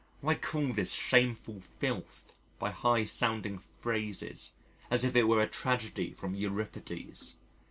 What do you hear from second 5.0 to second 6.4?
if it were a tragedy from